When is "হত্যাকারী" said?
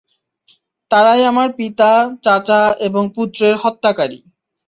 3.57-4.19